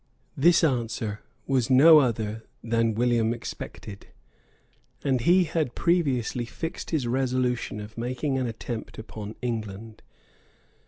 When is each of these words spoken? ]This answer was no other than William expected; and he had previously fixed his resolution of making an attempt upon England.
]This 0.45 0.63
answer 0.63 1.21
was 1.45 1.69
no 1.69 1.99
other 1.99 2.41
than 2.63 2.95
William 2.95 3.35
expected; 3.35 4.07
and 5.03 5.21
he 5.21 5.43
had 5.43 5.75
previously 5.75 6.43
fixed 6.45 6.89
his 6.89 7.05
resolution 7.05 7.79
of 7.79 7.99
making 7.99 8.39
an 8.39 8.47
attempt 8.47 8.97
upon 8.97 9.35
England. 9.43 10.01